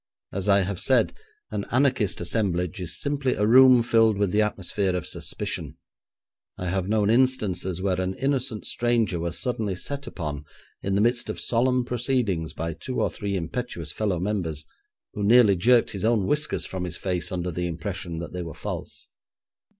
As 0.33 0.49
I 0.49 0.61
have 0.61 0.79
said, 0.79 1.13
an 1.51 1.65
anarchist 1.65 2.19
assemblage 2.21 2.79
is 2.81 2.99
simply 2.99 3.35
a 3.35 3.45
room 3.45 3.83
filled 3.83 4.17
with 4.17 4.31
the 4.31 4.41
atmosphere 4.41 4.95
of 4.95 5.05
suspicion. 5.05 5.77
I 6.57 6.69
have 6.69 6.89
known 6.89 7.11
instances 7.11 7.83
where 7.83 8.01
an 8.01 8.15
innocent 8.15 8.65
stranger 8.65 9.19
was 9.19 9.37
suddenly 9.39 9.75
set 9.75 10.07
upon 10.07 10.45
in 10.81 10.95
the 10.95 11.01
midst 11.01 11.29
of 11.29 11.39
solemn 11.39 11.85
proceedings 11.85 12.51
by 12.51 12.73
two 12.73 12.99
or 12.99 13.11
three 13.11 13.35
impetuous 13.35 13.91
fellow 13.91 14.19
members, 14.19 14.65
who 15.13 15.21
nearly 15.23 15.55
jerked 15.55 15.91
his 15.91 16.03
own 16.03 16.25
whiskers 16.25 16.65
from 16.65 16.83
his 16.83 16.97
face 16.97 17.31
under 17.31 17.51
the 17.51 17.67
impression 17.67 18.17
that 18.17 18.33
they 18.33 18.41
were 18.41 18.55
false. 18.55 19.05